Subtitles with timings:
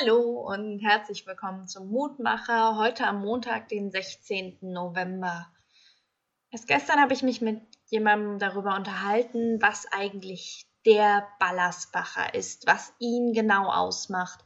[0.00, 4.58] Hallo und herzlich willkommen zum Mutmacher heute am Montag, den 16.
[4.62, 5.46] November.
[6.50, 12.92] Erst gestern habe ich mich mit jemandem darüber unterhalten, was eigentlich der Ballersbacher ist, was
[12.98, 14.40] ihn genau ausmacht.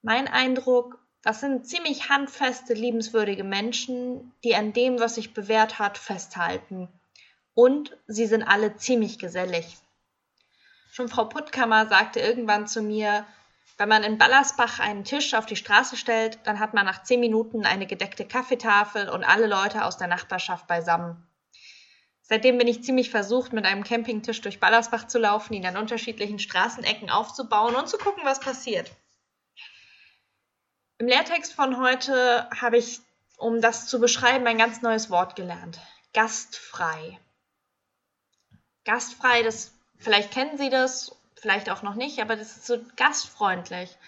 [0.00, 5.98] Mein Eindruck, das sind ziemlich handfeste, liebenswürdige Menschen, die an dem, was sich bewährt hat,
[5.98, 6.88] festhalten.
[7.54, 9.76] Und sie sind alle ziemlich gesellig.
[10.92, 13.26] Schon Frau Puttkammer sagte irgendwann zu mir,
[13.78, 17.20] wenn man in Ballersbach einen Tisch auf die Straße stellt, dann hat man nach zehn
[17.20, 21.26] Minuten eine gedeckte Kaffeetafel und alle Leute aus der Nachbarschaft beisammen.
[22.22, 26.38] Seitdem bin ich ziemlich versucht, mit einem Campingtisch durch Ballersbach zu laufen, ihn an unterschiedlichen
[26.38, 28.90] Straßenecken aufzubauen und zu gucken, was passiert.
[30.98, 33.00] Im Lehrtext von heute habe ich,
[33.36, 35.80] um das zu beschreiben, ein ganz neues Wort gelernt.
[36.14, 37.18] Gastfrei.
[38.84, 43.98] Gastfrei, das, vielleicht kennen Sie das, vielleicht auch noch nicht, aber das ist so gastfreundlich,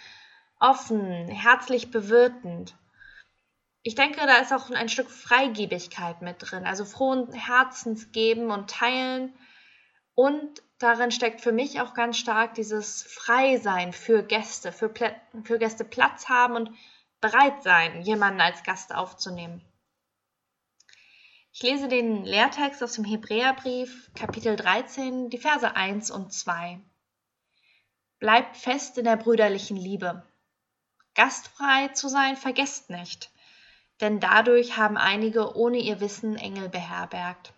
[0.61, 2.77] offen, herzlich bewirtend.
[3.83, 8.71] Ich denke, da ist auch ein Stück Freigebigkeit mit drin, also frohen Herzens geben und
[8.71, 9.35] teilen.
[10.15, 15.59] Und darin steckt für mich auch ganz stark dieses Freisein für Gäste, für, Plä für
[15.59, 16.71] Gäste Platz haben und
[17.21, 19.61] bereit sein, jemanden als Gast aufzunehmen.
[21.53, 26.81] Ich lese den Lehrtext aus dem Hebräerbrief, Kapitel 13, die Verse 1 und 2.
[28.25, 30.27] Bleibt fest in der brüderlichen Liebe.
[31.15, 33.31] Gastfrei zu sein vergesst nicht,
[34.01, 37.53] denn dadurch haben einige ohne ihr Wissen Engel beherbergt.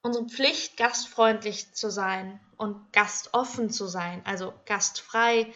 [0.00, 5.52] Unsere Pflicht, gastfreundlich zu sein und gastoffen zu sein, also gastfrei,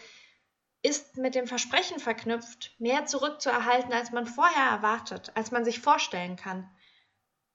[0.83, 6.35] ist mit dem Versprechen verknüpft, mehr zurückzuerhalten, als man vorher erwartet, als man sich vorstellen
[6.35, 6.69] kann.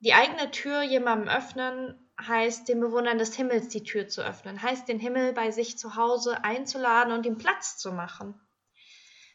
[0.01, 4.89] Die eigene Tür jemandem öffnen heißt, den Bewohnern des Himmels die Tür zu öffnen, heißt,
[4.89, 8.41] den Himmel bei sich zu Hause einzuladen und ihm Platz zu machen.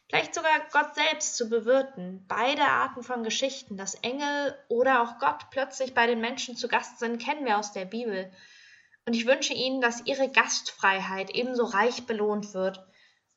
[0.08, 2.24] Vielleicht sogar Gott selbst zu bewirten.
[2.28, 6.98] Beide Arten von Geschichten, dass Engel oder auch Gott plötzlich bei den Menschen zu Gast
[6.98, 8.30] sind, kennen wir aus der Bibel.
[9.06, 12.86] Und ich wünsche Ihnen, dass Ihre Gastfreiheit ebenso reich belohnt wird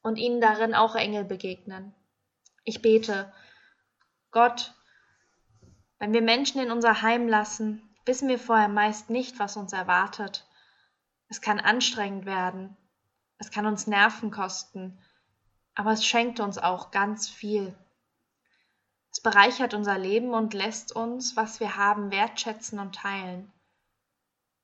[0.02, 1.96] und Ihnen darin auch Engel begegnen.
[2.64, 3.34] Ich bete,
[4.32, 4.74] Gott,
[6.00, 10.48] wenn wir Menschen in unser Heim lassen, wissen wir vorher meist nicht, was uns erwartet.
[11.28, 12.76] Es kann anstrengend werden,
[13.38, 15.00] es kann uns Nerven kosten,
[15.76, 17.76] aber es schenkt uns auch ganz viel.
[19.12, 23.52] Es bereichert unser Leben und lässt uns, was wir haben, wertschätzen und teilen.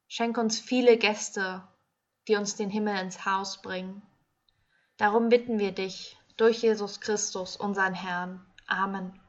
[0.07, 1.67] Schenk uns viele Gäste,
[2.27, 4.01] die uns den Himmel ins Haus bringen.
[4.97, 8.45] Darum bitten wir dich durch Jesus Christus, unseren Herrn.
[8.67, 9.22] Amen.